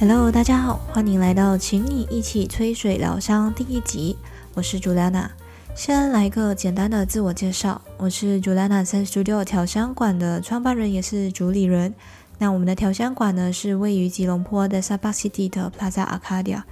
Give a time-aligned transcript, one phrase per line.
[0.00, 4.16] Hello，大家好，欢迎来到请你一起吹水疗香第一集，
[4.54, 5.30] 我是 Juliana。
[5.74, 11.92] 先来个简单的自我介绍，我是 Juliana 三 studio 调香馆的创办人，也是主理人。
[12.38, 16.62] 那我们的调香馆呢是位于吉隆坡的 Sabah City 的 Plaza Arcadia，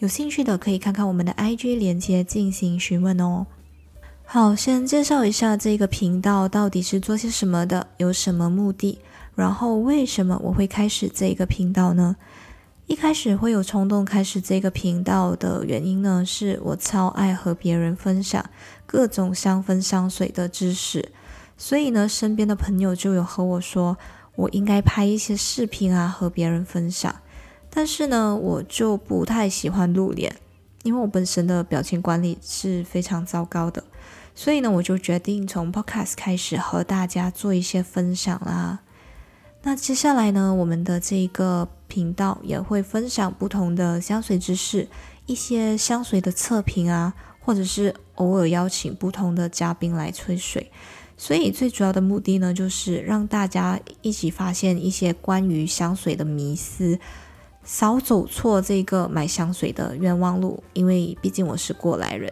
[0.00, 3.46] 有兴趣的可以看看我们的 IG 连接进行询问哦。
[4.26, 8.98] 好，先介绍一下这个频道到底是做些什么的，有什么目的，
[9.34, 12.16] 然后为什么我会开始这个频道呢？
[12.86, 18.44] 一开始会有冲动开始这个频道的原因呢，是我超爱和别人分享
[18.84, 21.10] 各种香氛香水的知识，
[21.56, 23.96] 所以呢，身边的朋友就有和我说，
[24.36, 27.14] 我应该拍一些视频啊，和别人分享。
[27.70, 30.36] 但是呢，我就不太喜欢露脸，
[30.82, 33.82] 因为我本身的表情管理是非常糟糕的，
[34.34, 38.80] 所以呢，我就决定从 Podcast 开始和大家做一些分享啦。
[39.62, 44.88] 那接下来呢，我们的这个频道也会分享不同的香水知识，
[45.26, 50.72] 一些香水的测评啊，或者是偶尔邀请不同的嘉宾来吹水。
[51.16, 56.98] 所以最主要的目的呢，就是让大家一起发现一些关于香水的迷思。
[57.62, 62.30] 少走错这个买香水的冤枉路，因为毕竟我是过来人，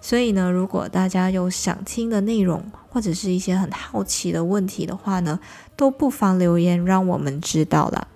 [0.00, 5.38] 所以呢，如果大家有想听的内容，或者是一些很好奇的问题的话呢，
[5.76, 8.08] 都不妨留言让我们知道了。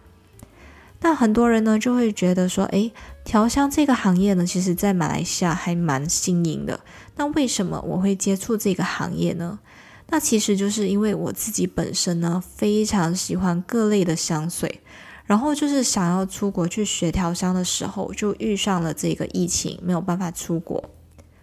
[1.00, 2.92] 那很多人呢就会觉得说，诶，
[3.24, 6.80] 调香这个行业呢，其实在马来西亚还蛮新颖的。
[7.16, 9.58] 那为什么我会接触这个行业呢？
[10.08, 14.80] 那其实就是因为我自己本身呢非常喜欢各类的香水。
[15.26, 20.82] 然后就是想要出国去学调香的时候，就遇上了这个疫情，没有办法出国。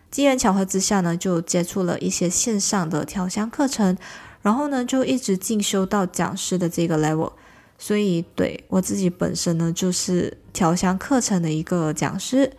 [0.10, 3.96] 机缘巧合之下呢，就接触了一些线上的调香课程，
[4.42, 7.34] 然后呢，就一直进修到讲师的这个 level。
[7.78, 12.52] 所以，对我自己本身呢，就是调香课程的一个讲师。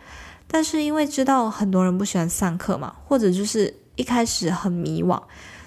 [0.47, 5.21] 但是因为知道很多人不喜欢上课嘛，或者就是一开始很迷惘，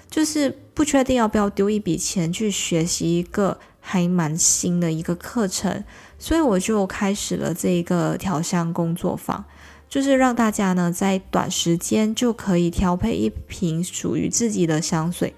[0.09, 3.59] 就是不确定要不要丢一笔钱去学习一个。
[3.83, 5.83] 还蛮新的一个课程，
[6.19, 9.43] 所以我就开始了这一个调香工作坊，
[9.89, 15.33] 就是让大家呢在短时间就可以调配一瓶属于自己的香水，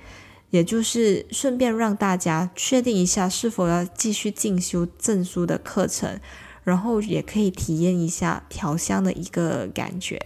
[0.54, 6.20] 也就是顺便让大家确定一下是否要继续进修证书的课程，
[6.64, 10.22] 然后也可以体验一下调香的一个感觉。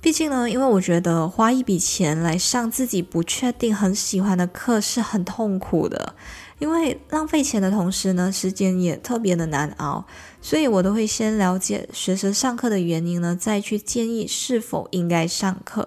[0.00, 6.16] 毕竟呢，因为我觉得花一笔钱来上自己不确定很喜欢的课是很痛苦的。
[6.58, 10.04] 因为浪费钱的同时呢，时间也特别的难熬，
[10.42, 15.86] 所以我都会先了解学生上课的原因呢，再去建议是否应该上课。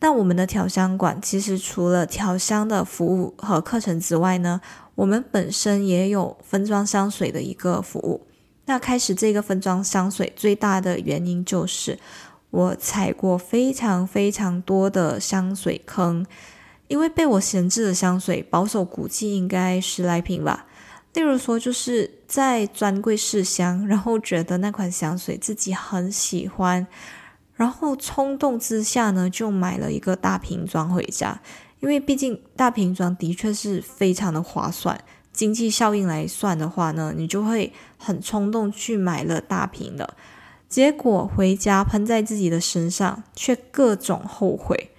[0.00, 4.60] 那我们的调香馆其实除了调香的服务和课程之外呢，
[4.94, 8.26] 我们本身也有分装香水的一个服务。
[8.66, 11.98] 那开始这个分装香水最大的原因就是
[12.50, 16.24] 我踩过非常非常多的香水坑。
[16.88, 20.66] 因为被我闲置的香水，保守估计应该十来瓶吧。
[21.14, 26.86] 例如说，就是在专柜试香，然后觉得那款香水自己很喜欢，
[27.56, 31.40] 然后冲动之下呢，就买了一个大瓶装回家。
[31.80, 34.98] 因为毕竟大瓶装的确是非常的划算，
[35.32, 40.16] 经济效应来算的话呢，你就会很冲动去买了大瓶的，
[40.68, 44.90] 结果回家喷在自己的身上，却各种后悔。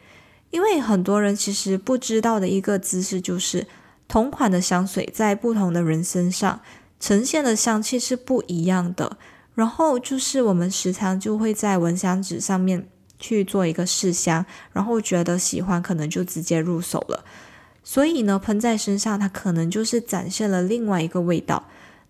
[0.52, 3.68] 因为很多人其实不知道的一个知识就是，
[4.08, 6.62] 同款的香水在不同的人身上
[7.00, 9.18] 呈现的香气是不一样的。
[9.58, 12.88] 然后就是我们时常就会在蚊香纸上面
[13.18, 17.26] 去做一个试香，然后觉得喜欢，可能就直接入手了。
[17.84, 21.64] 所以呢，喷在身上，它可能就是展现了另外一个味道。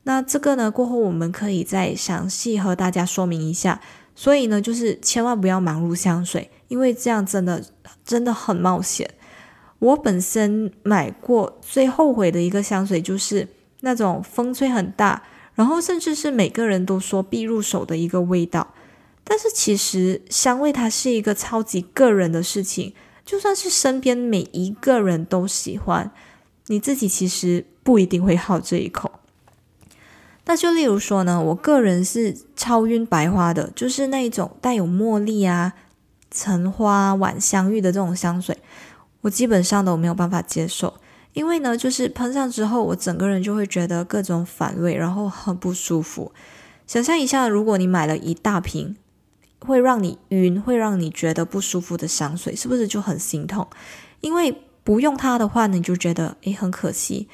[0.04, 3.80] 那这个呢，过后我们可以再详细和大家说明一下。
[4.14, 7.64] 所以呢，就是千万不要盲入香水，因为这样真的
[8.04, 9.10] 真的很冒险。
[9.80, 13.48] 我本身买过最后悔的一个香水，就是
[13.80, 15.24] 那种风吹很大，
[15.58, 18.76] 然后甚至是每个人都说必入手的一个味道。
[19.24, 22.94] 但是其实香味它是一个超级个人的事情，
[23.26, 26.12] 就算是身边每一个人都喜欢，
[26.68, 29.12] 你自己其实不一定会好这一口。
[30.46, 35.74] 那就例如说呢，我个人是超晕白花的，就是那种带有茉莉啊、
[36.32, 38.58] 橙花、晚香玉的这种香水，
[39.22, 40.94] 我基本上都没有办法接受。
[41.38, 46.32] 因为呢，就是喷上之后，我整个人就会觉得各种反胃，然后很不舒服。
[46.88, 48.98] 想象一下，如果你买了一大瓶
[49.60, 53.68] 会让你晕、会让你觉得不舒服的香水，是不是就很心痛？
[54.22, 57.28] 因为不用它的话，你就觉得诶很可惜。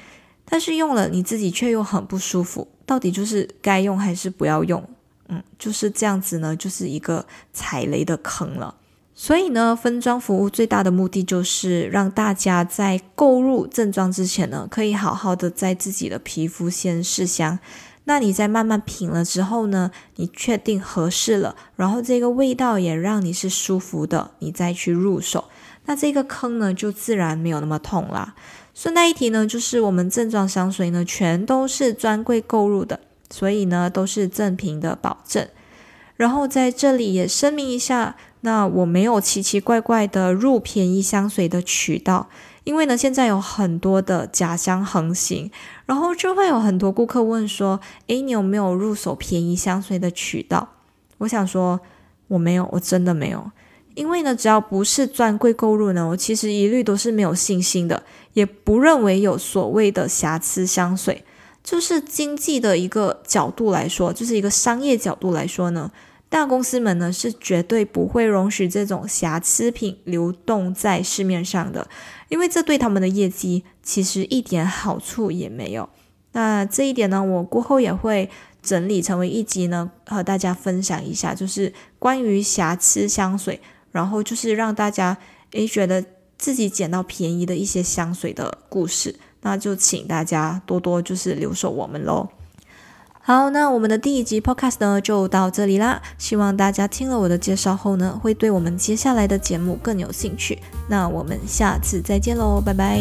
[0.44, 4.86] 但是用了你自己却又很不舒服，到底就是该用还是不要用？
[5.28, 7.24] 嗯，就是这样子呢，就是一个
[7.54, 8.74] 踩雷的坑了。
[9.14, 17.58] 所以呢，分装服务最大的目的就是让大家在购入正装之前呢，可以好好的在自己的皮肤先试香。
[18.06, 25.44] 那你在慢慢品了之后呢，你确定合适了，然后这个味道也让你是舒服的，你再去入手，
[25.86, 28.34] 那这个坑呢就自然没有那么痛啦。
[28.74, 33.00] 顺带一提呢，就是我们正装香水呢，全都是专柜购入的，
[33.30, 35.48] 所以呢都是正品的保证。
[36.16, 42.28] 然后在这里也声明一下，那我没有奇奇怪怪的入便宜香水的渠道。
[42.64, 45.50] 因为呢，现在有很多的假香横行，
[45.86, 50.68] 然后就会有很多顾客问说：“诶，你有没有入手便宜香水的渠道？”
[51.18, 51.80] 我想说，
[52.28, 53.50] 我没有，我真的没有。
[53.94, 58.02] 因为呢，只要不是专柜购入呢，我其实一律都是没有信心的，
[58.34, 61.24] 也不认为有所谓的瑕疵香水。
[61.62, 65.90] 就是经济的一个角度来说，就是一个商业角度来说呢。
[66.34, 71.86] 大公司们呢是绝对不会容许这种瑕疵品流动在市面上的，
[72.28, 75.88] 因为这对他们的业绩其实一点好处也没有。
[76.32, 78.28] 那这一点呢，我过后也会
[78.60, 83.60] 整理成为一集呢，和大家分享一下，就是关于瑕疵香水，
[83.92, 85.16] 然后就是让大家
[85.52, 86.04] 诶觉得
[86.36, 89.14] 自己捡到便宜的一些香水的故事。
[89.42, 92.28] 那就请大家多多就是留守我们喽。
[93.26, 96.02] 好，那我们的第一集 podcast 呢就到这里啦。
[96.18, 100.58] 希望大家听了我的介绍后呢，会对我们接下来的节目更有兴趣。
[100.90, 103.00] 那我们下次再见喽，拜拜。